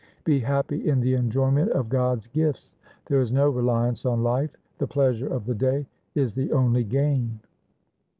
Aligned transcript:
Be 0.23 0.39
happy 0.39 0.87
in 0.89 0.99
the 0.99 1.13
enjoyment 1.13 1.69
of 1.73 1.87
God's 1.87 2.25
gifts. 2.25 2.73
There 3.05 3.21
is 3.21 3.31
no 3.31 3.51
reliance 3.51 4.03
on 4.03 4.23
life. 4.23 4.55
The 4.79 4.87
pleasure 4.87 5.27
of 5.31 5.45
the 5.45 5.53
day 5.53 5.85
is 6.15 6.33
the 6.33 6.51
only 6.53 6.83
gain.' 6.83 7.39